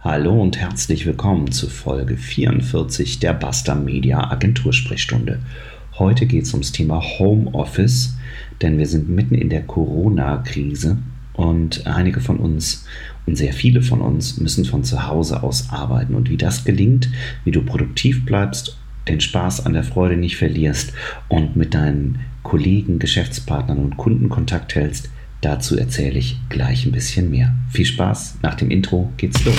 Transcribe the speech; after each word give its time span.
Hallo 0.00 0.40
und 0.40 0.58
herzlich 0.58 1.06
willkommen 1.06 1.50
zu 1.50 1.68
Folge 1.68 2.18
44 2.18 3.18
der 3.18 3.32
Basta 3.32 3.74
Media 3.74 4.30
Agentursprechstunde. 4.30 5.40
Heute 5.98 6.26
geht 6.26 6.44
es 6.44 6.52
ums 6.52 6.70
Thema 6.70 7.02
Homeoffice, 7.02 8.14
denn 8.60 8.76
wir 8.76 8.86
sind 8.86 9.08
mitten 9.08 9.34
in 9.34 9.48
der 9.48 9.62
Corona-Krise 9.62 10.98
und 11.32 11.86
einige 11.86 12.20
von 12.20 12.36
uns 12.36 12.86
und 13.24 13.36
sehr 13.36 13.54
viele 13.54 13.80
von 13.80 14.02
uns 14.02 14.36
müssen 14.36 14.66
von 14.66 14.84
zu 14.84 15.08
Hause 15.08 15.42
aus 15.42 15.70
arbeiten. 15.70 16.14
Und 16.14 16.28
wie 16.28 16.36
das 16.36 16.64
gelingt, 16.64 17.08
wie 17.44 17.50
du 17.50 17.62
produktiv 17.62 18.26
bleibst, 18.26 18.76
den 19.08 19.20
Spaß 19.20 19.64
an 19.64 19.72
der 19.72 19.82
Freude 19.82 20.18
nicht 20.18 20.36
verlierst 20.36 20.92
und 21.28 21.56
mit 21.56 21.72
deinen 21.72 22.20
Kollegen, 22.42 22.98
Geschäftspartnern 22.98 23.78
und 23.78 23.96
Kunden 23.96 24.28
Kontakt 24.28 24.74
hältst, 24.74 25.10
Dazu 25.46 25.78
erzähle 25.78 26.18
ich 26.18 26.40
gleich 26.48 26.86
ein 26.86 26.90
bisschen 26.90 27.30
mehr. 27.30 27.54
Viel 27.70 27.84
Spaß, 27.84 28.38
nach 28.42 28.56
dem 28.56 28.68
Intro 28.68 29.12
geht's 29.16 29.44
los. 29.44 29.54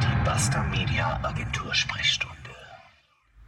Die 0.00 0.24
Basta 0.24 0.64
Media 0.70 1.20
Agentur 1.22 1.74
Sprechstunde. 1.74 2.34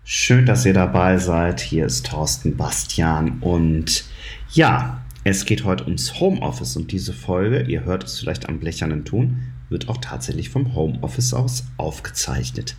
Schön, 0.05 0.45
dass 0.45 0.67
ihr 0.67 0.75
dabei 0.75 1.17
seid. 1.17 1.61
Hier 1.61 1.87
ist 1.87 2.05
Thorsten 2.05 2.59
Bastian 2.59 3.39
und 3.41 4.05
ja, 4.53 5.01
es 5.25 5.47
geht 5.47 5.65
heute 5.65 5.85
ums 5.85 6.21
Homeoffice 6.21 6.77
und 6.77 6.93
diese 6.93 7.15
Folge, 7.15 7.63
ihr 7.63 7.87
hört 7.87 8.05
es 8.05 8.21
vielleicht 8.21 8.51
am 8.51 8.61
blechernen 8.61 9.07
Ton, 9.07 9.45
wird 9.69 9.89
auch 9.89 9.99
tatsächlich 9.99 10.51
vom 10.51 10.75
Homeoffice 10.75 11.35
aus 11.35 11.65
aufgezeichnet. 11.77 12.77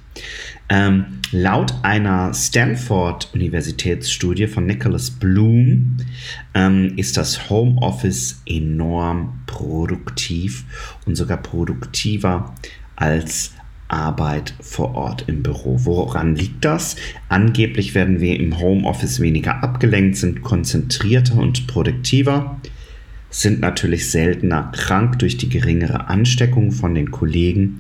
Ähm, 0.70 1.20
laut 1.32 1.74
einer 1.84 2.34
Stanford-Universitätsstudie 2.34 4.48
von 4.48 4.66
Nicholas 4.66 5.12
Bloom 5.12 5.98
ähm, 6.54 6.94
ist 6.98 7.18
das 7.18 7.50
Homeoffice 7.50 8.42
enorm 8.46 9.42
produktiv 9.46 10.66
und 11.06 11.16
sogar 11.16 11.38
produktiver 11.38 12.54
als 12.96 13.52
Arbeit 13.88 14.54
vor 14.60 14.96
Ort 14.96 15.26
im 15.28 15.44
Büro. 15.44 15.86
Woran 15.86 16.36
liegt 16.36 16.66
das? 16.66 16.98
Angeblich 17.30 17.96
werden 17.96 18.20
wir 18.20 18.40
im 18.40 18.60
Homeoffice 18.60 19.20
weniger 19.20 19.64
abgelenkt, 19.64 20.18
sind 20.18 20.42
konzentrierter 20.42 21.38
und 21.38 21.68
produktiver, 21.68 22.60
sind 23.30 23.60
natürlich 23.60 24.10
seltener 24.10 24.72
krank 24.74 25.20
durch 25.20 25.38
die 25.38 25.50
geringere 25.50 26.08
Ansteckung 26.08 26.72
von 26.72 26.96
den 26.96 27.12
Kollegen 27.12 27.80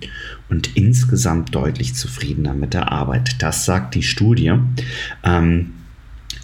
und 0.50 0.76
insgesamt 0.76 1.56
deutlich 1.56 1.95
zufriedener 1.95 2.54
mit 2.54 2.73
der 2.73 2.92
Arbeit. 2.92 3.42
Das 3.42 3.66
sagt 3.66 3.95
die 3.95 4.04
Studie. 4.04 4.54
Ähm, 5.23 5.73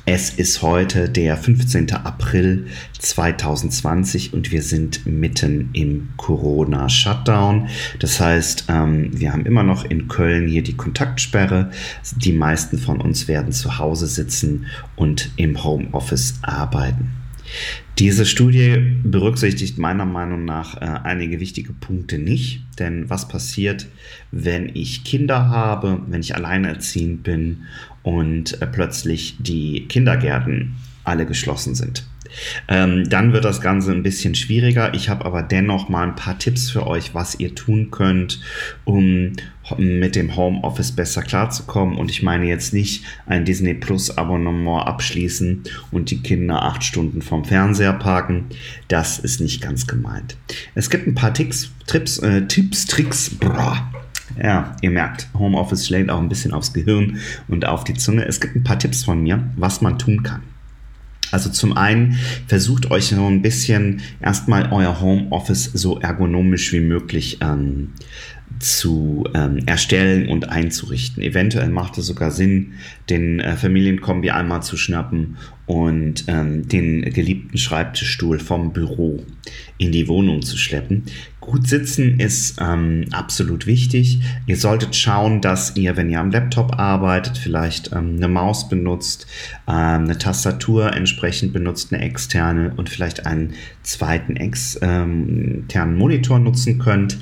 es 0.06 0.32
ist 0.32 0.62
heute 0.62 1.08
der 1.08 1.38
15. 1.38 1.94
April 1.94 2.68
2020 3.00 4.34
und 4.34 4.52
wir 4.52 4.62
sind 4.62 5.06
mitten 5.06 5.70
im 5.72 6.10
Corona-Shutdown. 6.17 7.70
Das 8.00 8.20
heißt, 8.20 8.66
ähm, 8.67 9.17
wir 9.17 9.32
haben 9.32 9.45
immer 9.45 9.64
noch 9.64 9.86
in 9.86 10.10
Köln 10.10 10.50
hier 10.50 10.62
die 10.62 10.76
Kontaktsperre. 10.76 11.72
Die 12.17 12.34
meisten 12.34 12.80
von 12.80 13.00
uns 13.00 13.30
werden 13.30 13.54
zu 13.54 13.78
Hause 13.78 14.08
sitzen 14.08 14.66
und 14.98 15.32
im 15.38 15.64
Homeoffice 15.64 16.36
arbeiten. 16.42 17.12
Diese 17.99 18.25
Studie 18.25 18.97
berücksichtigt 19.03 19.77
meiner 19.77 20.05
Meinung 20.05 20.45
nach 20.45 20.81
äh, 20.81 20.86
einige 21.03 21.39
wichtige 21.39 21.73
Punkte 21.73 22.17
nicht, 22.17 22.63
denn 22.80 23.08
was 23.08 23.27
passiert, 23.27 23.88
wenn 24.31 24.75
ich 24.75 25.03
Kinder 25.03 25.47
habe, 25.49 26.02
wenn 26.08 26.21
ich 26.21 26.36
alleinerziehend 26.36 27.21
bin 27.21 27.66
und 28.02 28.59
äh, 28.61 28.66
plötzlich 28.66 29.36
die 29.39 29.88
Kindergärten 29.88 30.75
alle 31.04 31.26
geschlossen 31.26 31.76
sind? 31.76 32.06
Ähm, 32.68 33.08
dann 33.09 33.34
wird 33.34 33.46
das 33.46 33.62
Ganze 33.62 33.92
ein 33.92 34.04
bisschen 34.04 34.36
schwieriger. 34.36 34.94
Ich 34.94 35.10
habe 35.10 35.26
aber 35.26 35.44
dennoch 35.44 35.90
mal 35.90 36.08
ein 36.08 36.16
paar 36.16 36.40
Tipps 36.40 36.70
für 36.70 36.88
euch, 36.88 37.14
was 37.14 37.40
ihr 37.40 37.56
tun 37.56 37.92
könnt, 37.92 38.42
um 38.86 39.34
mit 39.78 40.16
dem 40.16 40.36
Homeoffice 40.36 40.92
besser 40.92 41.22
klarzukommen. 41.22 41.98
Und 41.98 42.12
ich 42.12 42.22
meine 42.22 42.45
jetzt 42.45 42.73
nicht 42.73 43.06
ein 43.26 43.45
Disney 43.45 43.73
Plus 43.73 44.17
Abonnement 44.17 44.86
abschließen 44.86 45.64
und 45.92 46.11
die 46.11 46.22
Kinder 46.22 46.64
acht 46.64 46.83
Stunden 46.83 47.22
vom 47.22 47.45
Fernseher 47.45 47.94
parken. 47.94 48.45
Das 48.88 49.20
ist 49.20 49.39
nicht 49.39 49.61
ganz 49.61 49.88
gemeint. 49.88 50.36
Es 50.76 50.89
gibt 50.89 51.08
ein 51.08 51.16
paar 51.16 51.33
Ticks, 51.33 51.72
Trips, 51.88 52.20
äh, 52.20 52.45
Tipps, 52.48 52.86
Tricks. 52.86 53.30
Brah. 53.30 53.92
Ja, 54.42 54.76
ihr 54.82 54.89
merkt, 54.89 55.27
Homeoffice 55.38 55.86
schlägt 55.86 56.10
auch 56.10 56.20
ein 56.20 56.30
bisschen 56.30 56.54
aufs 56.54 56.73
Gehirn 56.73 57.20
und 57.48 57.66
auf 57.67 57.83
die 57.83 57.94
Zunge. 57.94 58.26
Es 58.26 58.42
gibt 58.42 58.56
ein 58.56 58.64
paar 58.64 58.80
Tipps 58.80 59.04
von 59.04 59.22
mir, 59.22 59.52
was 59.58 59.82
man 59.82 60.00
tun 60.00 60.23
kann. 60.23 60.42
Also 61.33 61.49
zum 61.49 61.76
einen 61.76 62.17
versucht 62.48 62.92
euch 62.92 63.08
so 63.08 63.26
ein 63.26 63.42
bisschen 63.42 64.02
erstmal 64.21 64.71
euer 64.71 65.02
Homeoffice 65.02 65.71
so 65.73 65.99
ergonomisch 65.99 66.71
wie 66.73 66.80
möglich 66.80 67.39
ähm, 67.42 67.89
zu 68.60 69.26
ähm, 69.33 69.60
erstellen 69.66 70.30
und 70.30 70.49
einzurichten. 70.49 71.23
Eventuell 71.23 71.70
macht 71.70 71.98
es 71.98 72.05
sogar 72.05 72.32
Sinn, 72.32 72.73
den 73.10 73.39
äh, 73.39 73.55
Familienkombi 73.55 74.30
einmal 74.30 74.64
zu 74.64 74.77
schnappen 74.77 75.38
und 75.66 76.26
ähm, 76.27 76.67
den 76.67 77.02
geliebten 77.02 77.58
Schreibtischstuhl 77.58 78.39
vom 78.39 78.71
Büro 78.71 79.23
in 79.77 79.92
die 79.92 80.08
Wohnung 80.08 80.42
zu 80.42 80.58
schleppen. 80.58 81.04
Gut 81.45 81.67
sitzen 81.67 82.21
ist 82.21 82.55
ähm, 82.61 83.04
absolut 83.11 83.67
wichtig. 83.67 84.21
Ihr 84.48 84.55
solltet 84.55 84.95
schauen, 84.95 85.42
dass 85.42 85.76
ihr, 85.76 85.98
wenn 85.98 86.09
ihr 86.09 86.21
am 86.21 86.31
Laptop 86.31 86.80
arbeitet, 86.80 87.37
vielleicht 87.37 87.92
ähm, 87.92 88.15
eine 88.15 88.30
Maus 88.30 88.70
benutzt, 88.70 89.27
ähm, 89.67 90.05
eine 90.05 90.17
Tastatur 90.17 90.93
entsprechend 90.93 91.52
benutzt, 91.52 91.92
eine 91.92 92.02
externe 92.02 92.73
und 92.77 92.87
vielleicht 92.87 93.26
einen 93.26 93.55
zweiten 93.82 94.37
externen 94.37 95.98
Monitor 95.98 96.39
nutzen 96.39 96.80
könnt. 96.80 97.17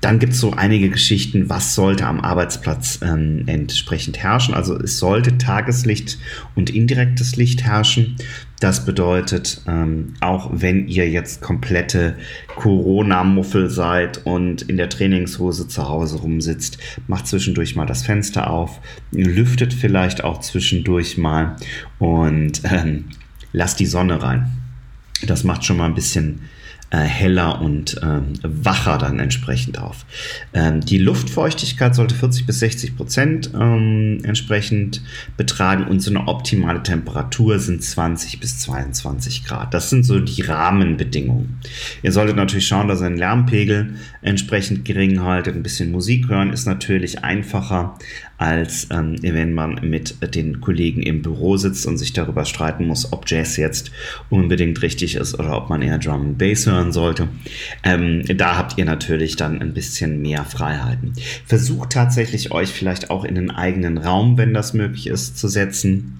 Dann 0.00 0.18
gibt 0.18 0.32
es 0.32 0.40
so 0.40 0.52
einige 0.52 0.88
Geschichten, 0.88 1.50
was 1.50 1.74
sollte 1.74 2.06
am 2.06 2.20
Arbeitsplatz 2.20 3.00
ähm, 3.02 3.42
entsprechend 3.46 4.18
herrschen. 4.18 4.54
Also 4.54 4.78
es 4.78 4.98
sollte 4.98 5.36
Tageslicht 5.36 6.18
und 6.54 6.70
indirektes 6.70 7.36
Licht 7.36 7.64
herrschen. 7.64 8.16
Das 8.60 8.86
bedeutet, 8.86 9.62
ähm, 9.66 10.14
auch 10.20 10.50
wenn 10.52 10.88
ihr 10.88 11.08
jetzt 11.08 11.42
komplette 11.42 12.16
Corona-Muffel 12.56 13.68
seid 13.68 14.24
und 14.24 14.62
in 14.62 14.78
der 14.78 14.88
Trainingshose 14.88 15.68
zu 15.68 15.88
Hause 15.88 16.18
rumsitzt, 16.18 16.78
macht 17.06 17.26
zwischendurch 17.26 17.76
mal 17.76 17.86
das 17.86 18.02
Fenster 18.02 18.50
auf, 18.50 18.80
lüftet 19.12 19.74
vielleicht 19.74 20.24
auch 20.24 20.40
zwischendurch 20.40 21.18
mal 21.18 21.56
und 21.98 22.62
ähm, 22.64 23.06
lasst 23.52 23.80
die 23.80 23.86
Sonne 23.86 24.22
rein. 24.22 24.50
Das 25.26 25.44
macht 25.44 25.64
schon 25.64 25.76
mal 25.76 25.86
ein 25.86 25.94
bisschen 25.94 26.40
äh, 26.90 26.98
heller 26.98 27.60
und 27.60 28.00
ähm, 28.02 28.32
wacher 28.42 28.98
dann 28.98 29.20
entsprechend 29.20 29.78
auf. 29.78 30.04
Ähm, 30.52 30.80
die 30.80 30.98
Luftfeuchtigkeit 30.98 31.94
sollte 31.94 32.16
40 32.16 32.46
bis 32.46 32.58
60 32.58 32.96
Prozent 32.96 33.50
ähm, 33.54 34.18
entsprechend 34.24 35.00
betragen 35.36 35.84
und 35.84 36.00
so 36.00 36.10
eine 36.10 36.26
optimale 36.26 36.82
Temperatur 36.82 37.60
sind 37.60 37.82
20 37.82 38.40
bis 38.40 38.58
22 38.60 39.44
Grad. 39.44 39.72
Das 39.72 39.88
sind 39.88 40.04
so 40.04 40.18
die 40.18 40.42
Rahmenbedingungen. 40.42 41.60
Ihr 42.02 42.10
solltet 42.10 42.36
natürlich 42.36 42.66
schauen, 42.66 42.88
dass 42.88 43.00
ihr 43.00 43.08
den 43.08 43.18
Lärmpegel 43.18 43.94
entsprechend 44.22 44.84
gering 44.84 45.22
haltet. 45.22 45.54
Ein 45.54 45.62
bisschen 45.62 45.92
Musik 45.92 46.28
hören 46.28 46.52
ist 46.52 46.66
natürlich 46.66 47.22
einfacher, 47.22 47.96
als 48.40 48.88
ähm, 48.90 49.16
wenn 49.20 49.52
man 49.52 49.80
mit 49.82 50.34
den 50.34 50.62
Kollegen 50.62 51.02
im 51.02 51.20
Büro 51.20 51.58
sitzt 51.58 51.86
und 51.86 51.98
sich 51.98 52.14
darüber 52.14 52.46
streiten 52.46 52.86
muss, 52.86 53.12
ob 53.12 53.28
Jazz 53.28 53.58
jetzt 53.58 53.92
unbedingt 54.30 54.80
richtig 54.80 55.16
ist 55.16 55.38
oder 55.38 55.56
ob 55.58 55.68
man 55.68 55.82
eher 55.82 55.98
Drum 55.98 56.22
and 56.22 56.38
Bass 56.38 56.66
hören 56.80 56.92
sollte. 56.92 57.28
Ähm, 57.84 58.24
da 58.36 58.56
habt 58.56 58.78
ihr 58.78 58.84
natürlich 58.84 59.36
dann 59.36 59.60
ein 59.60 59.74
bisschen 59.74 60.20
mehr 60.22 60.44
Freiheiten. 60.44 61.12
Versucht 61.46 61.90
tatsächlich 61.90 62.52
euch 62.52 62.70
vielleicht 62.70 63.10
auch 63.10 63.24
in 63.24 63.36
einen 63.36 63.50
eigenen 63.50 63.98
Raum, 63.98 64.38
wenn 64.38 64.54
das 64.54 64.72
möglich 64.72 65.06
ist, 65.06 65.38
zu 65.38 65.48
setzen 65.48 66.16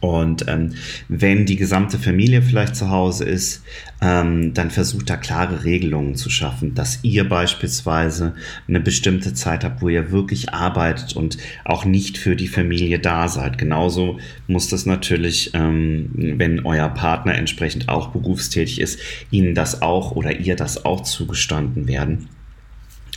und 0.00 0.44
ähm, 0.48 0.74
wenn 1.08 1.44
die 1.44 1.56
gesamte 1.56 1.98
Familie 1.98 2.42
vielleicht 2.42 2.76
zu 2.76 2.90
Hause 2.90 3.24
ist, 3.24 3.62
ähm, 4.00 4.54
dann 4.54 4.70
versucht 4.70 5.10
da 5.10 5.16
klare 5.16 5.64
Regelungen 5.64 6.14
zu 6.14 6.30
schaffen, 6.30 6.74
dass 6.74 7.00
ihr 7.02 7.28
beispielsweise 7.28 8.34
eine 8.68 8.80
bestimmte 8.80 9.34
Zeit 9.34 9.64
habt, 9.64 9.82
wo 9.82 9.88
ihr 9.88 10.12
wirklich 10.12 10.52
arbeitet 10.52 11.16
und 11.16 11.38
auch 11.64 11.84
nicht 11.84 12.16
für 12.18 12.36
die 12.36 12.48
Familie 12.48 13.00
da 13.00 13.28
seid. 13.28 13.58
Genauso 13.58 14.18
muss 14.46 14.68
das 14.68 14.86
natürlich, 14.86 15.50
ähm, 15.54 16.10
wenn 16.14 16.64
euer 16.64 16.88
Partner 16.88 17.34
entsprechend 17.34 17.88
auch 17.88 18.08
berufstätig 18.08 18.80
ist, 18.80 19.00
ihnen 19.30 19.54
das 19.54 19.82
auch 19.82 20.12
oder 20.12 20.38
ihr 20.38 20.54
das 20.54 20.84
auch 20.84 21.02
zugestanden 21.02 21.88
werden. 21.88 22.28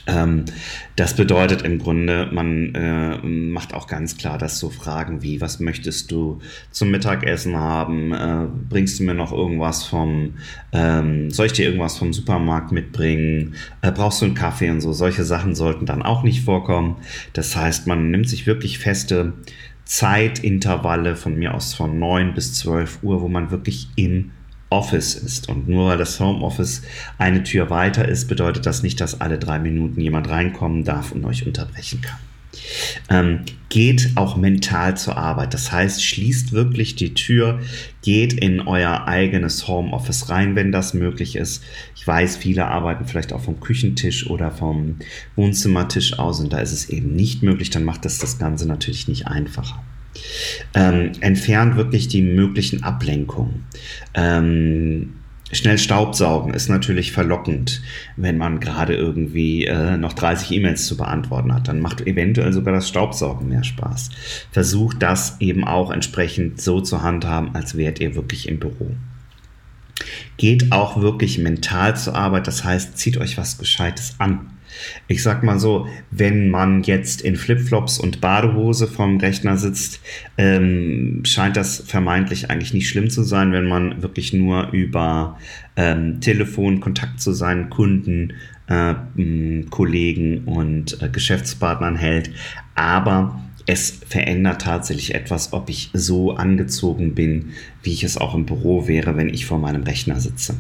Ähm, 0.08 0.46
das 0.96 1.16
bedeutet 1.16 1.64
im 1.64 1.80
Grunde, 1.80 2.30
man 2.32 2.76
äh, 2.76 3.18
macht 3.18 3.74
auch 3.74 3.88
ganz 3.88 4.18
klar, 4.18 4.38
dass 4.38 4.60
so 4.60 4.70
Fragen 4.70 5.22
wie, 5.24 5.42
was 5.42 5.60
möchtest 5.60 6.12
du 6.12 6.40
zum 6.72 6.92
Mittagessen 6.92 7.58
haben? 7.58 8.14
Äh, 8.14 8.48
bringst 8.70 9.00
du 9.00 9.04
mir 9.04 9.16
noch 9.16 9.32
irgendwas 9.32 9.84
vom, 9.84 10.36
ähm, 10.72 11.32
soll 11.32 11.48
ich 11.48 11.54
dir 11.54 11.66
irgendwas 11.66 11.98
vom 11.98 12.14
Supermarkt 12.14 12.72
mitbringen? 12.72 13.56
Äh, 13.82 13.92
brauchst 13.92 14.22
du 14.22 14.26
einen 14.26 14.36
Kaffee 14.36 14.70
und 14.70 14.82
so? 14.82 14.94
Solche 14.94 15.24
Sachen 15.24 15.56
sollten 15.56 15.86
dann 15.86 16.04
auch 16.04 16.24
nicht 16.24 16.44
vorkommen. 16.44 16.98
Das 17.34 17.56
heißt, 17.56 17.88
man 17.88 18.12
nimmt 18.12 18.30
sich 18.30 18.46
wirklich 18.46 18.80
feste 18.80 19.34
Zeitintervalle 19.86 21.16
von 21.16 21.36
mir 21.36 21.54
aus 21.54 21.74
von 21.74 22.00
9 22.00 22.34
bis 22.34 22.56
12 22.56 23.00
Uhr, 23.04 23.22
wo 23.22 23.28
man 23.28 23.52
wirklich 23.52 23.88
im 23.96 24.32
Office 24.70 25.16
ist. 25.16 25.50
Und 25.50 25.68
nur 25.68 25.90
weil 25.90 25.98
das 25.98 26.20
Homeoffice 26.20 26.82
eine 27.18 27.44
Tür 27.44 27.70
weiter 27.70 28.08
ist, 28.08 28.28
bedeutet 28.28 28.66
das 28.66 28.84
nicht, 28.84 29.00
dass 29.02 29.22
alle 29.22 29.38
drei 29.38 29.60
Minuten 29.60 30.00
jemand 30.02 30.30
reinkommen 30.30 30.84
darf 30.84 31.12
und 31.12 31.26
euch 31.26 31.46
unterbrechen 31.46 32.02
kann. 32.02 32.20
Ähm, 33.10 33.42
geht 33.70 34.12
auch 34.16 34.38
mental 34.38 34.96
zur 34.98 35.18
Arbeit. 35.18 35.54
Das 35.54 35.72
heißt, 35.72 36.04
schließt 36.04 36.54
wirklich 36.54 36.96
die 36.96 37.14
Tür, 37.14 37.60
geht 38.02 38.34
in 38.34 38.62
euer 38.62 39.08
eigenes 39.08 39.68
Homeoffice 39.68 40.30
rein, 40.30 40.56
wenn 40.56 40.72
das 40.72 40.94
möglich 40.94 41.36
ist. 41.36 41.64
Ich 41.96 42.08
weiß, 42.08 42.38
viele 42.38 42.68
arbeiten 42.68 43.06
vielleicht 43.06 43.34
auch 43.34 43.42
vom 43.42 43.60
Küchentisch 43.60 44.30
oder 44.30 44.52
vom 44.52 44.98
Wohnzimmertisch 45.36 46.18
aus 46.18 46.40
und 46.40 46.54
da 46.54 46.60
ist 46.60 46.72
es 46.72 46.90
eben 46.90 47.16
nicht 47.16 47.44
möglich. 47.44 47.70
Dann 47.70 47.84
macht 47.84 48.06
das 48.06 48.18
das 48.18 48.38
Ganze 48.38 48.68
natürlich 48.68 49.08
nicht 49.08 49.28
einfacher. 49.28 49.84
Ähm, 50.74 51.12
entfernt 51.22 51.76
wirklich 51.76 52.08
die 52.08 52.22
möglichen 52.22 52.84
Ablenkungen. 52.84 53.66
Ähm, 54.14 55.14
Schnell 55.52 55.78
Staubsaugen 55.78 56.54
ist 56.56 56.70
natürlich 56.70 57.12
verlockend, 57.12 57.82
wenn 58.18 58.38
man 58.38 58.60
gerade 58.60 58.96
irgendwie 58.96 59.66
äh, 59.66 59.96
noch 59.96 60.14
30 60.14 60.52
E-Mails 60.52 60.88
zu 60.88 60.98
beantworten 60.98 61.54
hat. 61.54 61.68
Dann 61.68 61.80
macht 61.80 62.02
eventuell 62.02 62.52
sogar 62.52 62.74
das 62.74 62.90
Staubsaugen 62.90 63.48
mehr 63.48 63.64
Spaß. 63.64 64.10
Versucht 64.52 65.04
das 65.04 65.38
eben 65.40 65.64
auch 65.64 65.92
entsprechend 65.92 66.62
so 66.62 66.82
zu 66.82 67.04
handhaben, 67.04 67.54
als 67.54 67.78
wärt 67.78 68.00
ihr 68.00 68.16
wirklich 68.16 68.48
im 68.50 68.60
Büro. 68.60 68.92
Geht 70.38 70.72
auch 70.72 71.00
wirklich 71.00 71.38
mental 71.38 71.96
zur 71.96 72.16
Arbeit, 72.16 72.48
das 72.48 72.64
heißt, 72.64 72.98
zieht 72.98 73.18
euch 73.18 73.38
was 73.38 73.60
Gescheites 73.60 74.16
an. 74.18 74.50
Ich 75.08 75.24
sag 75.24 75.44
mal 75.44 75.60
so, 75.60 75.88
wenn 76.12 76.50
man 76.50 76.84
jetzt 76.84 77.22
in 77.22 77.36
Flipflops 77.36 78.00
und 78.00 78.22
Badehose 78.22 78.88
vom 78.88 79.18
Rechner 79.18 79.58
sitzt, 79.58 80.02
ähm, 80.38 81.22
scheint 81.26 81.58
das 81.58 81.84
vermeintlich 81.86 82.50
eigentlich 82.50 82.74
nicht 82.74 82.90
schlimm 82.90 83.10
zu 83.10 83.24
sein, 83.24 83.52
wenn 83.52 83.68
man 83.68 84.02
wirklich 84.02 84.34
nur 84.34 84.70
über 84.72 85.38
ähm, 85.76 86.20
Telefon 86.22 86.80
Kontakt 86.80 87.22
zu 87.22 87.34
seinen 87.34 87.70
Kunden, 87.70 88.34
äh, 88.68 88.96
Kollegen 89.70 90.44
und 90.46 91.02
äh, 91.02 91.10
Geschäftspartnern 91.10 91.96
hält. 91.96 92.32
Aber 92.76 93.40
es 93.68 94.00
verändert 94.08 94.62
tatsächlich 94.62 95.16
etwas, 95.16 95.52
ob 95.52 95.70
ich 95.70 95.90
so 95.94 96.36
angezogen 96.36 97.16
bin, 97.16 97.54
wie 97.82 97.94
ich 97.94 98.04
es 98.04 98.18
auch 98.18 98.36
im 98.36 98.46
Büro 98.46 98.88
wäre, 98.88 99.18
wenn 99.18 99.34
ich 99.34 99.46
vor 99.48 99.58
meinem 99.58 99.84
Rechner 99.84 100.20
sitze. 100.20 100.56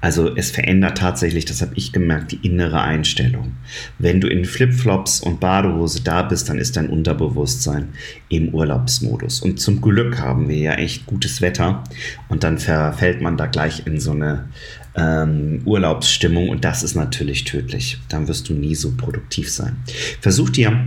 Also 0.00 0.34
es 0.36 0.50
verändert 0.50 0.98
tatsächlich, 0.98 1.46
das 1.46 1.62
habe 1.62 1.72
ich 1.76 1.92
gemerkt, 1.92 2.32
die 2.32 2.46
innere 2.46 2.82
Einstellung. 2.82 3.52
Wenn 3.98 4.20
du 4.20 4.28
in 4.28 4.44
Flipflops 4.44 5.20
und 5.20 5.40
Badehose 5.40 6.02
da 6.02 6.22
bist, 6.22 6.50
dann 6.50 6.58
ist 6.58 6.76
dein 6.76 6.90
Unterbewusstsein 6.90 7.88
im 8.28 8.54
Urlaubsmodus. 8.54 9.40
Und 9.40 9.58
zum 9.58 9.80
Glück 9.80 10.18
haben 10.18 10.48
wir 10.48 10.58
ja 10.58 10.74
echt 10.74 11.06
gutes 11.06 11.40
Wetter 11.40 11.84
und 12.28 12.44
dann 12.44 12.58
verfällt 12.58 13.22
man 13.22 13.38
da 13.38 13.46
gleich 13.46 13.86
in 13.86 14.00
so 14.00 14.12
eine 14.12 14.48
ähm, 14.96 15.62
Urlaubsstimmung 15.64 16.50
und 16.50 16.64
das 16.64 16.82
ist 16.82 16.94
natürlich 16.94 17.44
tödlich. 17.44 17.98
Dann 18.08 18.28
wirst 18.28 18.50
du 18.50 18.54
nie 18.54 18.74
so 18.74 18.92
produktiv 18.96 19.50
sein. 19.50 19.76
Versuch 20.20 20.50
dir 20.50 20.78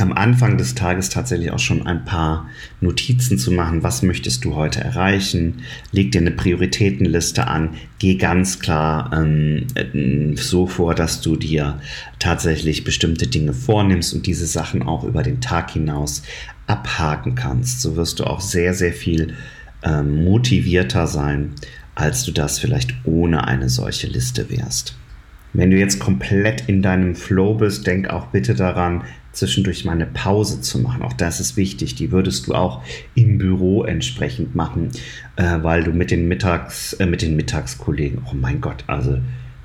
am 0.00 0.12
Anfang 0.12 0.58
des 0.58 0.74
Tages 0.74 1.08
tatsächlich 1.08 1.50
auch 1.50 1.58
schon 1.58 1.86
ein 1.86 2.04
paar 2.04 2.48
Notizen 2.80 3.38
zu 3.38 3.50
machen. 3.52 3.82
Was 3.82 4.02
möchtest 4.02 4.44
du 4.44 4.54
heute 4.54 4.80
erreichen? 4.80 5.62
Leg 5.92 6.12
dir 6.12 6.20
eine 6.20 6.30
Prioritätenliste 6.30 7.46
an. 7.46 7.70
Geh 7.98 8.16
ganz 8.16 8.58
klar 8.58 9.10
ähm, 9.12 9.66
so 10.36 10.66
vor, 10.66 10.94
dass 10.94 11.20
du 11.20 11.36
dir 11.36 11.80
tatsächlich 12.18 12.84
bestimmte 12.84 13.26
Dinge 13.26 13.52
vornimmst 13.52 14.14
und 14.14 14.26
diese 14.26 14.46
Sachen 14.46 14.82
auch 14.82 15.04
über 15.04 15.22
den 15.22 15.40
Tag 15.40 15.70
hinaus 15.70 16.22
abhaken 16.66 17.34
kannst. 17.34 17.80
So 17.80 17.96
wirst 17.96 18.18
du 18.18 18.24
auch 18.24 18.40
sehr, 18.40 18.74
sehr 18.74 18.92
viel 18.92 19.34
ähm, 19.82 20.24
motivierter 20.24 21.06
sein, 21.06 21.52
als 21.94 22.24
du 22.24 22.32
das 22.32 22.58
vielleicht 22.58 22.94
ohne 23.04 23.46
eine 23.46 23.68
solche 23.68 24.06
Liste 24.06 24.50
wärst. 24.50 24.96
Wenn 25.52 25.70
du 25.70 25.78
jetzt 25.78 26.00
komplett 26.00 26.68
in 26.68 26.82
deinem 26.82 27.14
Flow 27.14 27.54
bist, 27.54 27.86
denk 27.86 28.10
auch 28.10 28.26
bitte 28.26 28.54
daran, 28.54 29.04
zwischendurch 29.36 29.84
mal 29.84 29.92
eine 29.92 30.06
Pause 30.06 30.60
zu 30.60 30.78
machen. 30.78 31.02
Auch 31.02 31.12
das 31.12 31.40
ist 31.40 31.56
wichtig. 31.56 31.94
Die 31.94 32.10
würdest 32.10 32.46
du 32.46 32.54
auch 32.54 32.82
im 33.14 33.38
Büro 33.38 33.84
entsprechend 33.84 34.54
machen, 34.54 34.90
äh, 35.36 35.58
weil 35.62 35.84
du 35.84 35.92
mit 35.92 36.10
den 36.10 36.26
Mittags, 36.26 36.94
äh, 36.94 37.06
mit 37.06 37.22
den 37.22 37.36
Mittagskollegen, 37.36 38.22
oh 38.30 38.34
mein 38.34 38.60
Gott, 38.60 38.84
also 38.86 39.18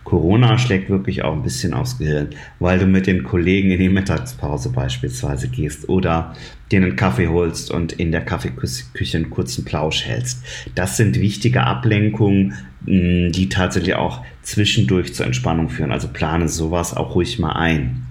Corona 0.03 0.57
schlägt 0.57 0.89
wirklich 0.89 1.23
auch 1.23 1.33
ein 1.33 1.43
bisschen 1.43 1.73
aufs 1.73 1.97
Gehirn, 1.97 2.29
weil 2.59 2.79
du 2.79 2.85
mit 2.85 3.07
den 3.07 3.23
Kollegen 3.23 3.71
in 3.71 3.79
die 3.79 3.87
Mittagspause 3.87 4.69
beispielsweise 4.69 5.47
gehst 5.47 5.87
oder 5.87 6.35
dir 6.71 6.81
einen 6.81 6.95
Kaffee 6.95 7.27
holst 7.27 7.71
und 7.71 7.93
in 7.93 8.11
der 8.11 8.21
Kaffeeküche 8.21 9.17
einen 9.17 9.29
kurzen 9.29 9.63
Plausch 9.63 10.03
hältst. 10.03 10.43
Das 10.75 10.97
sind 10.97 11.21
wichtige 11.21 11.63
Ablenkungen, 11.63 12.55
die 12.81 13.47
tatsächlich 13.49 13.95
auch 13.95 14.25
zwischendurch 14.41 15.13
zur 15.13 15.27
Entspannung 15.27 15.69
führen. 15.69 15.91
Also 15.91 16.07
plane 16.07 16.49
sowas 16.49 16.97
auch 16.97 17.15
ruhig 17.15 17.39
mal 17.39 17.53
ein 17.53 18.07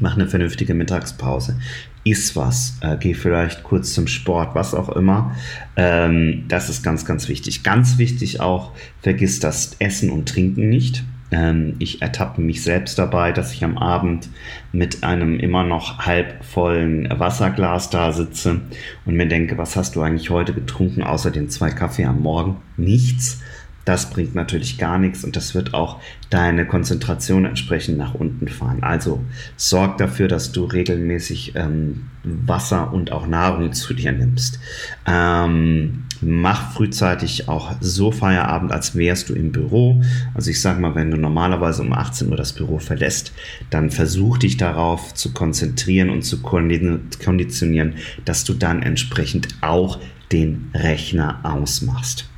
mach 0.00 0.14
eine 0.14 0.28
vernünftige 0.28 0.74
Mittagspause, 0.74 1.58
iss 2.04 2.34
was, 2.34 2.78
äh, 2.80 2.96
geh 2.98 3.14
vielleicht 3.14 3.62
kurz 3.62 3.92
zum 3.92 4.06
Sport, 4.06 4.54
was 4.54 4.74
auch 4.74 4.88
immer. 4.90 5.34
Ähm, 5.76 6.44
das 6.48 6.68
ist 6.68 6.82
ganz, 6.82 7.04
ganz 7.04 7.28
wichtig. 7.28 7.62
Ganz 7.62 7.98
wichtig 7.98 8.40
auch, 8.40 8.72
vergiss 9.00 9.40
das 9.40 9.76
Essen 9.78 10.10
und 10.10 10.28
Trinken 10.28 10.68
nicht. 10.68 11.04
Ähm, 11.30 11.76
ich 11.78 12.02
ertappe 12.02 12.40
mich 12.40 12.62
selbst 12.62 12.98
dabei, 12.98 13.32
dass 13.32 13.52
ich 13.52 13.64
am 13.64 13.78
Abend 13.78 14.28
mit 14.72 15.02
einem 15.02 15.38
immer 15.38 15.64
noch 15.64 16.00
halb 16.00 16.44
vollen 16.44 17.08
Wasserglas 17.18 17.90
da 17.90 18.12
sitze 18.12 18.60
und 19.06 19.14
mir 19.14 19.26
denke, 19.26 19.56
was 19.58 19.76
hast 19.76 19.96
du 19.96 20.02
eigentlich 20.02 20.30
heute 20.30 20.52
getrunken, 20.52 21.02
außer 21.02 21.30
den 21.30 21.48
zwei 21.48 21.70
Kaffee 21.70 22.04
am 22.04 22.20
Morgen? 22.20 22.56
Nichts. 22.76 23.40
Das 23.84 24.10
bringt 24.10 24.34
natürlich 24.34 24.78
gar 24.78 24.98
nichts 24.98 25.24
und 25.24 25.34
das 25.34 25.54
wird 25.54 25.74
auch 25.74 26.00
deine 26.30 26.66
Konzentration 26.66 27.44
entsprechend 27.44 27.98
nach 27.98 28.14
unten 28.14 28.48
fahren. 28.48 28.82
Also 28.82 29.24
sorg 29.56 29.98
dafür, 29.98 30.28
dass 30.28 30.52
du 30.52 30.64
regelmäßig 30.64 31.54
ähm, 31.56 32.06
Wasser 32.22 32.92
und 32.92 33.10
auch 33.10 33.26
Nahrung 33.26 33.72
zu 33.72 33.94
dir 33.94 34.12
nimmst. 34.12 34.60
Ähm, 35.06 36.04
mach 36.20 36.72
frühzeitig 36.72 37.48
auch 37.48 37.72
so 37.80 38.12
Feierabend, 38.12 38.70
als 38.70 38.94
wärst 38.94 39.28
du 39.28 39.34
im 39.34 39.50
Büro. 39.50 40.00
Also 40.34 40.50
ich 40.50 40.60
sag 40.60 40.78
mal, 40.78 40.94
wenn 40.94 41.10
du 41.10 41.16
normalerweise 41.16 41.82
um 41.82 41.92
18 41.92 42.30
Uhr 42.30 42.36
das 42.36 42.52
Büro 42.52 42.78
verlässt, 42.78 43.32
dann 43.70 43.90
versuch 43.90 44.38
dich 44.38 44.56
darauf 44.56 45.14
zu 45.14 45.32
konzentrieren 45.32 46.10
und 46.10 46.22
zu 46.22 46.40
konditionieren, 46.40 47.94
dass 48.24 48.44
du 48.44 48.54
dann 48.54 48.82
entsprechend 48.82 49.48
auch 49.60 49.98
den 50.30 50.70
Rechner 50.72 51.40
ausmachst. 51.42 52.31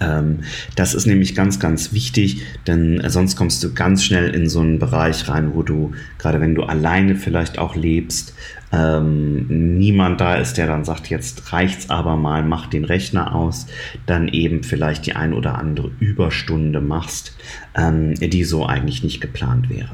Ähm, 0.00 0.40
das 0.76 0.94
ist 0.94 1.06
nämlich 1.06 1.34
ganz, 1.34 1.60
ganz 1.60 1.92
wichtig, 1.92 2.42
denn 2.66 3.02
sonst 3.08 3.36
kommst 3.36 3.62
du 3.62 3.72
ganz 3.74 4.04
schnell 4.04 4.34
in 4.34 4.48
so 4.48 4.60
einen 4.60 4.78
Bereich 4.78 5.28
rein, 5.28 5.54
wo 5.54 5.62
du, 5.62 5.92
gerade 6.18 6.40
wenn 6.40 6.54
du 6.54 6.64
alleine 6.64 7.16
vielleicht 7.16 7.58
auch 7.58 7.76
lebst, 7.76 8.34
ähm, 8.72 9.78
niemand 9.78 10.20
da 10.20 10.36
ist, 10.36 10.58
der 10.58 10.66
dann 10.66 10.84
sagt, 10.84 11.08
jetzt 11.08 11.52
reicht's 11.52 11.90
aber 11.90 12.16
mal, 12.16 12.42
mach 12.42 12.66
den 12.66 12.84
Rechner 12.84 13.34
aus, 13.34 13.66
dann 14.06 14.28
eben 14.28 14.62
vielleicht 14.62 15.06
die 15.06 15.14
ein 15.14 15.32
oder 15.32 15.58
andere 15.58 15.90
Überstunde 16.00 16.80
machst, 16.80 17.36
ähm, 17.76 18.14
die 18.14 18.44
so 18.44 18.66
eigentlich 18.66 19.04
nicht 19.04 19.20
geplant 19.20 19.70
wäre. 19.70 19.90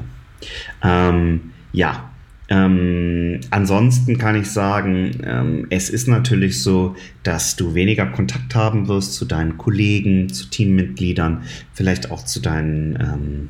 Ähm, 0.83 1.51
ja, 1.73 2.10
ähm, 2.51 3.39
ansonsten 3.49 4.17
kann 4.17 4.35
ich 4.35 4.51
sagen, 4.51 5.11
ähm, 5.23 5.67
es 5.69 5.89
ist 5.89 6.09
natürlich 6.09 6.61
so, 6.61 6.97
dass 7.23 7.55
du 7.55 7.75
weniger 7.75 8.07
Kontakt 8.07 8.55
haben 8.55 8.89
wirst 8.89 9.13
zu 9.13 9.23
deinen 9.23 9.57
Kollegen, 9.57 10.27
zu 10.27 10.49
Teammitgliedern, 10.49 11.43
vielleicht 11.71 12.11
auch 12.11 12.25
zu 12.25 12.41
deinen, 12.41 12.99
ähm, 12.99 13.49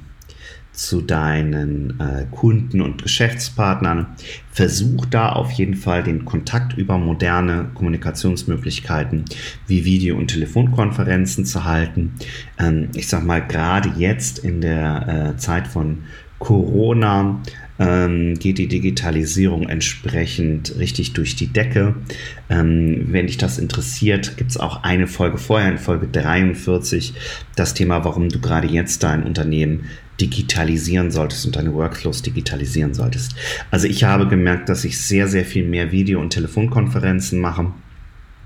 zu 0.71 1.01
deinen 1.01 1.99
äh, 1.99 2.27
Kunden 2.29 2.79
und 2.79 3.01
Geschäftspartnern. 3.01 4.05
Versuch 4.51 5.07
da 5.07 5.31
auf 5.31 5.49
jeden 5.53 5.75
Fall 5.75 6.03
den 6.03 6.23
Kontakt 6.23 6.77
über 6.77 6.99
moderne 6.99 7.71
Kommunikationsmöglichkeiten 7.73 9.25
wie 9.65 9.83
Video- 9.83 10.15
und 10.15 10.27
Telefonkonferenzen 10.27 11.47
zu 11.47 11.63
halten. 11.63 12.13
Ähm, 12.59 12.89
ich 12.93 13.07
sag 13.07 13.25
mal, 13.25 13.39
gerade 13.39 13.93
jetzt 13.97 14.37
in 14.37 14.61
der 14.61 15.33
äh, 15.33 15.37
Zeit 15.37 15.67
von 15.67 16.03
Corona 16.37 17.41
ähm, 17.81 18.35
geht 18.35 18.59
die 18.59 18.67
Digitalisierung 18.67 19.67
entsprechend 19.67 20.77
richtig 20.77 21.13
durch 21.13 21.35
die 21.35 21.47
Decke. 21.47 21.95
Ähm, 22.47 23.07
wenn 23.07 23.25
dich 23.25 23.37
das 23.37 23.57
interessiert, 23.57 24.37
gibt 24.37 24.51
es 24.51 24.57
auch 24.57 24.83
eine 24.83 25.07
Folge 25.07 25.39
vorher, 25.39 25.71
in 25.71 25.79
Folge 25.79 26.07
43, 26.07 27.13
das 27.55 27.73
Thema, 27.73 28.05
warum 28.05 28.29
du 28.29 28.39
gerade 28.39 28.67
jetzt 28.67 29.01
dein 29.01 29.23
Unternehmen 29.23 29.85
digitalisieren 30.21 31.09
solltest 31.09 31.47
und 31.47 31.55
deine 31.55 31.73
Workflows 31.73 32.21
digitalisieren 32.21 32.93
solltest. 32.93 33.35
Also 33.71 33.87
ich 33.87 34.03
habe 34.03 34.27
gemerkt, 34.27 34.69
dass 34.69 34.83
ich 34.83 34.99
sehr, 34.99 35.27
sehr 35.27 35.45
viel 35.45 35.65
mehr 35.65 35.91
Video- 35.91 36.21
und 36.21 36.29
Telefonkonferenzen 36.29 37.39
mache 37.39 37.73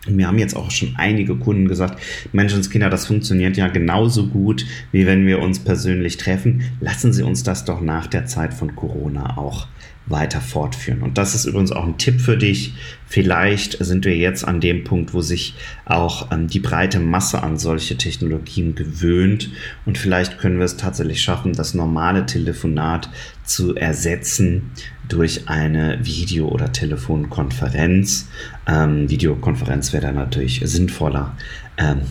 Mir 0.08 0.28
haben 0.28 0.40
jetzt 0.40 0.56
auch 0.56 0.72
schon 0.72 0.96
einige 0.96 1.36
Kunden 1.36 1.68
gesagt, 1.68 2.02
Menschenskinder, 2.32 2.90
das 2.90 3.08
funktioniert 3.08 3.58
ja 3.58 3.68
genauso 3.68 4.28
gut, 4.28 4.66
wie 4.92 5.06
wenn 5.06 5.26
wir 5.26 5.40
uns 5.40 5.60
persönlich 5.60 6.18
treffen. 6.18 6.64
Lassen 6.80 7.14
Sie 7.14 7.24
uns 7.24 7.44
das 7.44 7.66
doch 7.66 7.82
nach 7.82 8.08
der 8.08 8.26
Zeit 8.26 8.54
von 8.54 8.76
Corona 8.76 9.38
auch 9.38 9.68
weiter 10.08 10.40
fortführen. 10.40 11.02
Und 11.02 11.18
das 11.18 11.34
ist 11.34 11.46
übrigens 11.46 11.72
auch 11.72 11.86
ein 11.86 11.98
Tipp 11.98 12.22
für 12.22 12.38
dich. 12.38 12.74
Vielleicht 13.08 13.84
sind 13.84 14.06
wir 14.06 14.16
jetzt 14.16 14.48
an 14.48 14.62
dem 14.62 14.84
Punkt, 14.84 15.14
wo 15.14 15.22
sich 15.22 15.56
auch 15.86 16.32
ähm, 16.32 16.48
die 16.48 16.60
breite 16.60 17.00
Masse 17.00 17.42
an 17.42 17.58
solche 17.58 17.98
Technologien 17.98 18.76
gewöhnt. 18.76 19.50
Und 19.86 19.98
vielleicht 19.98 20.38
können 20.38 20.58
wir 20.58 20.66
es 20.66 20.78
tatsächlich 20.78 21.22
schaffen, 21.22 21.54
das 21.54 21.74
normale 21.74 22.26
Telefonat 22.26 23.10
zu 23.44 23.76
ersetzen 23.76 24.72
durch 25.08 25.48
eine 25.48 26.06
Video- 26.06 26.50
oder 26.50 26.72
Telefonkonferenz. 26.72 28.28
Ähm, 28.68 29.10
Videokonferenz 29.10 29.94
wäre 29.94 30.08
dann 30.08 30.16
natürlich 30.16 30.62
sinnvoller. 30.64 31.36
Ähm, 31.78 32.02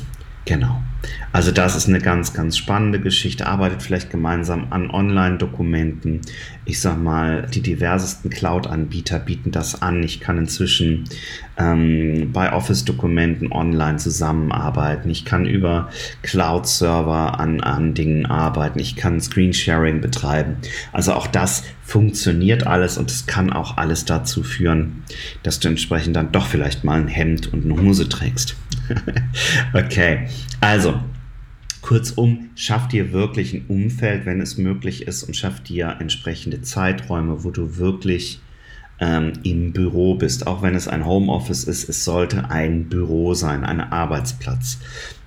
genau. 0.45 0.83
Also 1.33 1.51
das 1.51 1.77
ist 1.77 1.89
eine 1.89 2.01
ganz, 2.01 2.33
ganz 2.33 2.57
spannende 2.57 3.01
Geschichte. 3.01 3.47
Arbeitet 3.47 3.83
vielleicht 3.83 4.11
gemeinsam 4.11 4.69
an 4.71 4.91
Online-Dokumenten. 4.91 6.21
Ich 6.65 6.81
sag 6.81 6.97
mal, 6.99 7.47
die 7.53 7.61
diversesten 7.61 8.31
Cloud-Anbieter 8.31 9.19
bieten 9.19 9.51
das 9.51 9.83
an. 9.83 10.03
Ich 10.03 10.21
kann 10.21 10.39
inzwischen 10.39 11.05
ähm, 11.57 12.31
bei 12.33 12.53
Office-Dokumenten 12.53 13.53
online 13.53 13.99
zusammenarbeiten. 13.99 15.11
Ich 15.11 15.25
kann 15.25 15.47
über 15.47 15.91
Cloud-Server 16.23 17.39
an, 17.39 17.61
an 17.61 17.95
Dingen 17.95 18.27
arbeiten. 18.27 18.79
Ich 18.79 18.97
kann 18.97 19.21
Screensharing 19.21 20.01
betreiben. 20.01 20.57
Also 20.93 21.13
auch 21.13 21.27
das 21.27 21.65
funktioniert 21.83 22.67
alles 22.67 22.99
und 22.99 23.11
es 23.11 23.27
kann 23.27 23.53
auch 23.53 23.77
alles 23.77 24.05
dazu 24.05 24.43
führen, 24.43 25.05
dass 25.43 25.61
du 25.61 25.69
entsprechend 25.69 26.17
dann 26.17 26.33
doch 26.33 26.47
vielleicht 26.47 26.85
mal 26.85 27.01
ein 27.01 27.09
Hemd 27.09 27.53
und 27.53 27.65
eine 27.65 27.81
Hose 27.83 28.09
trägst. 28.09 28.57
okay, 29.75 30.29
also 30.61 30.95
Kurzum, 31.85 32.49
schaff 32.55 32.89
dir 32.89 33.13
wirklich 33.13 33.53
ein 33.53 33.67
Umfeld, 33.69 34.25
wenn 34.25 34.41
es 34.41 34.57
möglich 34.57 35.07
ist, 35.07 35.23
und 35.23 35.37
schaff 35.37 35.63
dir 35.63 35.99
entsprechende 36.01 36.63
Zeiträume, 36.63 37.45
wo 37.45 37.51
du 37.51 37.77
wirklich 37.77 38.41
ähm, 39.01 39.33
im 39.43 39.73
Büro 39.73 40.15
bist. 40.15 40.47
Auch 40.47 40.63
wenn 40.63 40.75
es 40.75 40.89
ein 40.89 41.07
Homeoffice 41.07 41.65
ist, 41.65 41.89
es 41.89 42.05
sollte 42.05 42.51
ein 42.51 42.89
Büro 42.89 43.35
sein, 43.35 43.65
ein 43.65 43.81
Arbeitsplatz. 43.81 44.79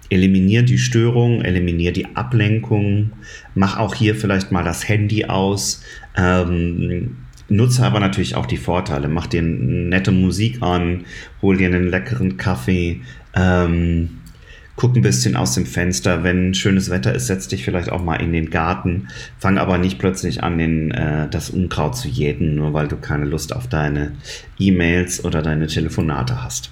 Eliminier 0.10 0.64
die 0.64 0.78
Störungen, 0.78 1.44
eliminier 1.44 1.92
die 1.92 2.16
Ablenkungen, 2.16 3.12
mach 3.56 3.78
auch 3.78 3.94
hier 3.94 4.16
vielleicht 4.16 4.52
mal 4.52 4.64
das 4.64 4.88
Handy 4.88 5.26
aus. 5.26 5.84
Ähm, 6.16 7.18
Nutze 7.50 7.86
aber 7.86 8.00
natürlich 8.00 8.36
auch 8.36 8.46
die 8.46 8.58
Vorteile. 8.58 9.08
Mach 9.08 9.28
dir 9.28 9.42
nette 9.42 10.12
Musik 10.12 10.62
an, 10.62 11.06
hol 11.42 11.58
dir 11.58 11.68
einen 11.68 11.88
leckeren 11.88 12.36
Kaffee, 12.36 13.02
ähm, 13.34 14.18
guck 14.78 14.96
ein 14.96 15.02
bisschen 15.02 15.36
aus 15.36 15.56
dem 15.56 15.66
Fenster. 15.66 16.24
Wenn 16.24 16.54
schönes 16.54 16.90
Wetter 16.90 17.14
ist, 17.14 17.28
setz 17.28 17.50
dich 17.50 17.66
vielleicht 17.66 17.92
auch 17.92 18.02
mal 18.02 18.16
in 18.16 18.32
den 18.32 18.50
Garten. 18.50 19.10
Fang 19.40 19.58
aber 19.58 19.78
nicht 19.78 20.00
plötzlich 20.00 20.44
an, 20.44 20.58
den, 20.58 20.92
äh, 20.92 21.28
das 21.30 21.50
Unkraut 21.50 21.98
zu 21.98 22.08
jäten, 22.08 22.56
nur 22.56 22.74
weil 22.74 22.88
du 22.88 22.96
keine 22.96 23.26
Lust 23.26 23.54
auf 23.54 23.68
deine 23.68 24.14
E-Mails 24.58 25.26
oder 25.26 25.42
deine 25.42 25.68
Telefonate 25.68 26.44
hast. 26.44 26.72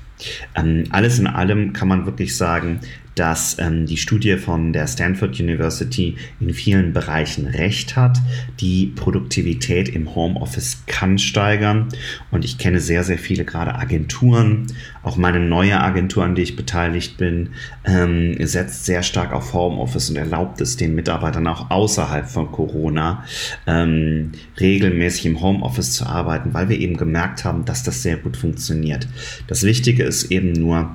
Ähm, 0.56 0.86
alles 0.92 1.20
in 1.20 1.28
allem 1.28 1.74
kann 1.74 1.90
man 1.90 2.06
wirklich 2.06 2.38
sagen, 2.38 2.80
dass 3.16 3.58
ähm, 3.60 3.86
die 3.86 3.98
Studie 3.98 4.38
von 4.38 4.74
der 4.74 4.88
Stanford 4.88 5.40
University 5.40 6.16
in 6.40 6.54
vielen 6.54 6.94
Bereichen 6.94 7.48
recht 7.48 7.96
hat. 7.96 8.20
Die 8.60 8.88
Produktivität 8.88 9.90
im 9.90 10.14
Homeoffice 10.14 10.84
kann 10.86 11.18
steigern 11.18 11.88
und 12.32 12.46
ich 12.46 12.58
kenne 12.58 12.80
sehr, 12.80 13.04
sehr 13.04 13.18
viele 13.18 13.46
gerade 13.46 13.76
Agenturen. 13.76 14.68
Auch 15.02 15.16
meine 15.16 15.40
neue 15.40 15.80
Agentur, 15.80 16.26
an 16.26 16.36
die 16.36 16.42
ich 16.42 16.56
beteiligt 16.56 17.18
bin, 17.18 17.52
ähm, 17.86 18.36
setzt 18.46 18.86
sehr 18.86 19.02
stark 19.02 19.32
auf 19.32 19.54
Homeoffice 19.54 20.10
und 20.10 20.18
erlaubt 20.18 20.60
es 20.62 20.78
den 20.78 20.94
Mitarbeitern 20.96 21.48
auch 21.48 21.72
außerhalb 21.72 22.28
von 22.28 22.52
Corona 22.52 23.24
ähm, 23.66 24.34
regelmäßig 24.60 25.28
im 25.28 25.42
Homeoffice 25.42 25.94
zu 25.94 26.06
arbeiten, 26.06 26.54
weil 26.54 26.70
wir 26.70 26.80
eben 26.80 26.98
gemerkt 26.98 27.46
haben, 27.46 27.66
dass 27.66 27.84
das 27.84 28.04
sehr 28.04 28.18
gut 28.18 28.36
funktioniert. 28.36 29.08
Das 29.48 29.64
Wichtige 29.64 30.04
ist 30.04 30.32
eben 30.32 30.52
nur, 30.52 30.92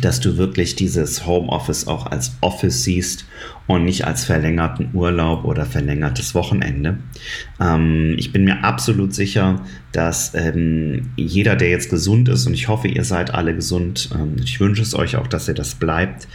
dass 0.00 0.20
du 0.20 0.36
wirklich 0.36 0.76
dieses 0.76 1.26
Homeoffice 1.26 1.86
auch 1.86 2.06
als 2.06 2.36
Office 2.40 2.84
siehst 2.84 3.26
und 3.66 3.84
nicht 3.84 4.06
als 4.06 4.24
verlängerten 4.24 4.90
Urlaub 4.92 5.44
oder 5.44 5.66
verlängertes 5.66 6.34
Wochenende. 6.34 6.98
Ähm, 7.60 8.14
ich 8.18 8.32
bin 8.32 8.44
mir 8.44 8.64
absolut 8.64 9.14
sicher, 9.14 9.60
dass 9.92 10.34
ähm, 10.34 11.10
jeder, 11.16 11.56
der 11.56 11.70
jetzt 11.70 11.90
gesund 11.90 12.28
ist, 12.28 12.46
und 12.46 12.54
ich 12.54 12.68
hoffe, 12.68 12.88
ihr 12.88 13.04
seid 13.04 13.34
alle 13.34 13.54
gesund, 13.54 14.10
ähm, 14.14 14.36
ich 14.42 14.60
wünsche 14.60 14.82
es 14.82 14.94
euch 14.94 15.16
auch, 15.16 15.26
dass 15.26 15.48
ihr 15.48 15.54
das 15.54 15.74
bleibt, 15.74 16.26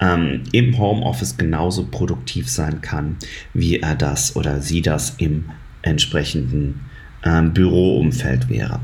ähm, 0.00 0.42
im 0.52 0.78
Homeoffice 0.78 1.36
genauso 1.36 1.86
produktiv 1.86 2.48
sein 2.50 2.80
kann, 2.80 3.16
wie 3.52 3.80
er 3.80 3.94
das 3.94 4.36
oder 4.36 4.60
sie 4.60 4.82
das 4.82 5.14
im 5.18 5.44
entsprechenden 5.82 6.80
ähm, 7.24 7.52
Büroumfeld 7.52 8.48
wäre. 8.48 8.80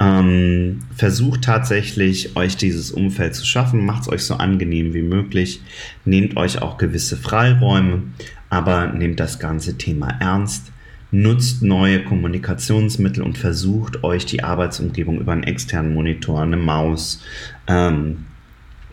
Ähm, 0.00 0.80
versucht 0.96 1.42
tatsächlich, 1.42 2.36
euch 2.36 2.56
dieses 2.56 2.90
Umfeld 2.90 3.34
zu 3.34 3.46
schaffen, 3.46 3.84
macht 3.86 4.02
es 4.02 4.08
euch 4.08 4.22
so 4.24 4.34
angenehm 4.34 4.92
wie 4.92 5.02
möglich, 5.02 5.60
nehmt 6.04 6.36
euch 6.36 6.60
auch 6.60 6.78
gewisse 6.78 7.16
Freiräume, 7.16 8.02
aber 8.50 8.88
nehmt 8.88 9.20
das 9.20 9.38
ganze 9.38 9.78
Thema 9.78 10.16
ernst, 10.20 10.72
nutzt 11.12 11.62
neue 11.62 12.02
Kommunikationsmittel 12.02 13.22
und 13.22 13.38
versucht 13.38 14.02
euch 14.02 14.26
die 14.26 14.42
Arbeitsumgebung 14.42 15.20
über 15.20 15.32
einen 15.32 15.44
externen 15.44 15.94
Monitor, 15.94 16.42
eine 16.42 16.56
Maus, 16.56 17.22
ähm, 17.68 18.26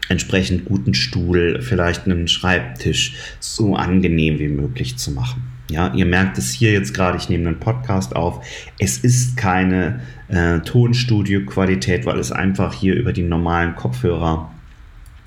entsprechend 0.07 0.65
guten 0.65 0.93
Stuhl, 0.93 1.61
vielleicht 1.61 2.05
einen 2.05 2.27
Schreibtisch 2.27 3.15
so 3.39 3.75
angenehm 3.75 4.37
wie 4.37 4.49
möglich 4.49 4.97
zu 4.97 5.11
machen. 5.11 5.41
Ja, 5.71 5.93
ihr 5.93 6.05
merkt 6.05 6.37
es 6.37 6.51
hier 6.51 6.73
jetzt 6.73 6.93
gerade, 6.93 7.17
ich 7.17 7.29
nehme 7.29 7.47
einen 7.47 7.59
Podcast 7.59 8.15
auf. 8.15 8.45
Es 8.77 8.97
ist 8.97 9.37
keine 9.37 10.01
äh, 10.27 10.59
Tonstudio-Qualität, 10.59 12.05
weil 12.05 12.19
es 12.19 12.31
einfach 12.31 12.73
hier 12.73 12.95
über 12.95 13.13
die 13.13 13.23
normalen 13.23 13.75
Kopfhörer 13.75 14.51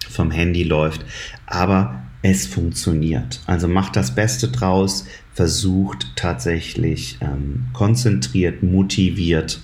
vom 0.08 0.30
Handy 0.30 0.62
läuft. 0.62 1.04
Aber 1.46 2.02
es 2.20 2.46
funktioniert. 2.46 3.40
Also 3.46 3.68
macht 3.68 3.96
das 3.96 4.14
Beste 4.14 4.48
draus, 4.48 5.06
versucht 5.32 6.12
tatsächlich 6.14 7.18
ähm, 7.20 7.66
konzentriert, 7.72 8.62
motiviert 8.62 9.62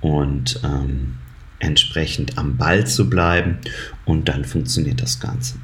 und 0.00 0.60
ähm, 0.64 1.14
entsprechend 1.58 2.38
am 2.38 2.56
Ball 2.56 2.86
zu 2.86 3.08
bleiben 3.08 3.58
und 4.04 4.28
dann 4.28 4.44
funktioniert 4.44 5.00
das 5.00 5.20
Ganze. 5.20 5.56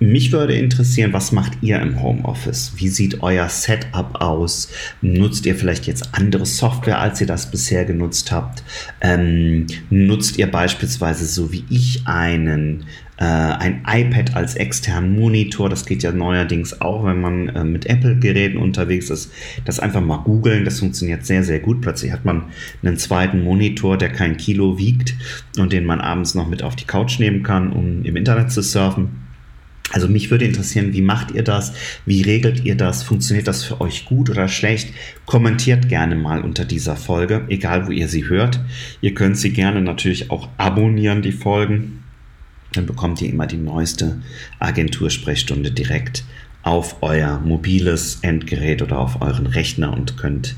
Mich 0.00 0.30
würde 0.30 0.54
interessieren, 0.54 1.12
was 1.12 1.32
macht 1.32 1.58
ihr 1.60 1.80
im 1.80 2.00
Homeoffice? 2.00 2.72
Wie 2.76 2.88
sieht 2.88 3.20
euer 3.20 3.48
Setup 3.48 4.20
aus? 4.20 4.70
Nutzt 5.02 5.44
ihr 5.44 5.56
vielleicht 5.56 5.88
jetzt 5.88 6.10
andere 6.12 6.46
Software, 6.46 7.00
als 7.00 7.20
ihr 7.20 7.26
das 7.26 7.50
bisher 7.50 7.84
genutzt 7.84 8.30
habt? 8.30 8.62
Ähm, 9.00 9.66
nutzt 9.90 10.38
ihr 10.38 10.48
beispielsweise 10.48 11.24
so 11.24 11.52
wie 11.52 11.64
ich 11.68 12.06
einen 12.06 12.84
äh, 13.16 13.24
ein 13.24 13.82
iPad 13.88 14.36
als 14.36 14.54
externen 14.54 15.18
Monitor? 15.18 15.68
Das 15.68 15.84
geht 15.84 16.04
ja 16.04 16.12
neuerdings 16.12 16.80
auch, 16.80 17.04
wenn 17.04 17.20
man 17.20 17.48
äh, 17.48 17.64
mit 17.64 17.86
Apple-Geräten 17.86 18.58
unterwegs 18.58 19.10
ist. 19.10 19.32
Das 19.64 19.80
einfach 19.80 20.00
mal 20.00 20.18
googeln, 20.18 20.64
das 20.64 20.78
funktioniert 20.78 21.26
sehr, 21.26 21.42
sehr 21.42 21.58
gut. 21.58 21.80
Plötzlich 21.80 22.12
hat 22.12 22.24
man 22.24 22.44
einen 22.84 22.98
zweiten 22.98 23.42
Monitor, 23.42 23.98
der 23.98 24.10
kein 24.10 24.36
Kilo 24.36 24.78
wiegt 24.78 25.16
und 25.58 25.72
den 25.72 25.84
man 25.84 26.00
abends 26.00 26.36
noch 26.36 26.46
mit 26.46 26.62
auf 26.62 26.76
die 26.76 26.86
Couch 26.86 27.18
nehmen 27.18 27.42
kann, 27.42 27.72
um 27.72 28.04
im 28.04 28.14
Internet 28.14 28.52
zu 28.52 28.62
surfen. 28.62 29.27
Also 29.90 30.06
mich 30.08 30.30
würde 30.30 30.44
interessieren, 30.44 30.92
wie 30.92 31.00
macht 31.00 31.30
ihr 31.30 31.42
das? 31.42 31.72
Wie 32.04 32.22
regelt 32.22 32.64
ihr 32.64 32.76
das? 32.76 33.02
Funktioniert 33.02 33.48
das 33.48 33.64
für 33.64 33.80
euch 33.80 34.04
gut 34.04 34.28
oder 34.28 34.48
schlecht? 34.48 34.92
Kommentiert 35.24 35.88
gerne 35.88 36.14
mal 36.14 36.42
unter 36.42 36.64
dieser 36.64 36.96
Folge, 36.96 37.44
egal 37.48 37.86
wo 37.86 37.90
ihr 37.90 38.08
sie 38.08 38.28
hört. 38.28 38.60
Ihr 39.00 39.14
könnt 39.14 39.38
sie 39.38 39.52
gerne 39.52 39.80
natürlich 39.80 40.30
auch 40.30 40.48
abonnieren, 40.58 41.22
die 41.22 41.32
Folgen. 41.32 42.04
Dann 42.72 42.84
bekommt 42.84 43.22
ihr 43.22 43.30
immer 43.30 43.46
die 43.46 43.56
neueste 43.56 44.20
Agentursprechstunde 44.58 45.70
direkt 45.70 46.24
auf 46.62 47.02
euer 47.02 47.40
mobiles 47.40 48.18
Endgerät 48.20 48.82
oder 48.82 48.98
auf 48.98 49.22
euren 49.22 49.46
Rechner 49.46 49.92
und 49.92 50.18
könnt 50.18 50.54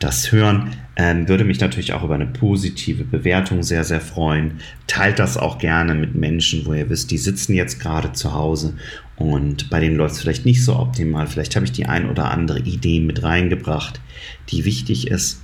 das 0.00 0.32
hören. 0.32 0.72
Ähm, 0.96 1.28
würde 1.28 1.44
mich 1.44 1.60
natürlich 1.60 1.92
auch 1.92 2.02
über 2.02 2.14
eine 2.14 2.26
positive 2.26 3.04
Bewertung 3.04 3.62
sehr, 3.62 3.84
sehr 3.84 4.00
freuen. 4.00 4.60
Teilt 4.86 5.18
das 5.18 5.36
auch 5.36 5.58
gerne 5.58 5.94
mit 5.94 6.14
Menschen, 6.14 6.66
wo 6.66 6.74
ihr 6.74 6.90
wisst, 6.90 7.10
die 7.10 7.18
sitzen 7.18 7.54
jetzt 7.54 7.80
gerade 7.80 8.12
zu 8.12 8.34
Hause 8.34 8.74
und 9.20 9.68
bei 9.68 9.80
denen 9.80 9.96
läuft 9.96 10.14
es 10.14 10.20
vielleicht 10.22 10.46
nicht 10.46 10.64
so 10.64 10.76
optimal. 10.76 11.26
Vielleicht 11.26 11.54
habe 11.54 11.66
ich 11.66 11.72
die 11.72 11.84
ein 11.86 12.08
oder 12.08 12.30
andere 12.30 12.60
Idee 12.60 13.00
mit 13.00 13.22
reingebracht, 13.22 14.00
die 14.48 14.64
wichtig 14.64 15.08
ist. 15.08 15.42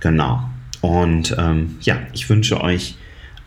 Genau. 0.00 0.48
Und 0.80 1.36
ähm, 1.38 1.76
ja, 1.82 1.98
ich 2.14 2.28
wünsche 2.30 2.62
euch 2.62 2.96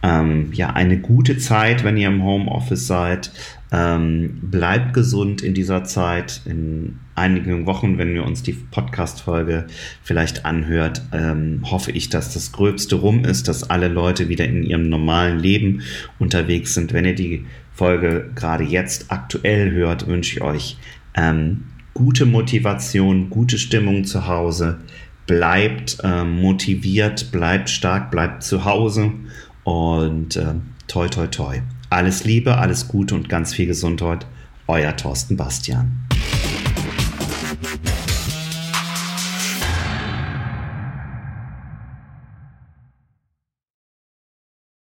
ähm, 0.04 0.54
ja 0.54 0.70
eine 0.72 1.00
gute 1.00 1.40
Zeit, 1.40 1.84
wenn 1.84 1.98
ihr 1.98 2.10
im 2.10 2.24
Homeoffice 2.24 2.86
seid. 2.86 3.32
Ähm, 3.74 4.40
bleibt 4.42 4.94
gesund 4.94 5.42
in 5.42 5.54
dieser 5.54 5.86
Zeit. 5.86 6.42
In 6.46 7.00
einigen 7.16 7.66
Wochen, 7.66 7.98
wenn 7.98 8.14
wir 8.14 8.26
uns 8.26 8.44
die 8.44 8.52
Podcast-Folge 8.52 9.68
vielleicht 10.04 10.46
anhört, 10.46 11.02
ähm, 11.14 11.62
hoffe 11.64 11.92
ich, 11.92 12.10
dass 12.10 12.34
das 12.34 12.52
Gröbste 12.52 12.96
rum 12.96 13.24
ist, 13.24 13.48
dass 13.48 13.70
alle 13.70 13.88
Leute 13.88 14.28
wieder 14.28 14.46
in 14.46 14.64
ihrem 14.64 14.90
normalen 14.90 15.40
Leben 15.40 15.84
unterwegs 16.20 16.74
sind. 16.74 16.92
Wenn 16.92 17.06
ihr 17.06 17.16
die 17.16 17.46
Folge 17.74 18.30
gerade 18.36 18.66
jetzt 18.66 19.10
aktuell 19.10 19.72
hört, 19.72 20.06
wünsche 20.06 20.36
ich 20.36 20.42
euch 20.42 20.78
ähm, 21.16 21.64
gute 21.94 22.26
Motivation, 22.26 23.30
gute 23.30 23.58
Stimmung 23.58 24.04
zu 24.04 24.28
Hause. 24.28 24.80
Bleibt 25.28 25.98
äh, 26.04 26.26
motiviert, 26.26 27.32
bleibt 27.32 27.70
stark, 27.70 28.12
bleibt 28.12 28.44
zu 28.44 28.66
Hause 28.66 29.12
und 29.64 30.36
äh, 30.36 30.56
toi 30.88 31.08
toi 31.08 31.28
toi. 31.28 31.62
Alles 31.92 32.24
Liebe, 32.24 32.58
alles 32.58 32.88
Gute 32.88 33.16
und 33.16 33.28
ganz 33.28 33.54
viel 33.54 33.66
Gesundheit. 33.66 34.26
Euer 34.66 34.96
Thorsten 34.96 35.36
Bastian. 35.36 36.08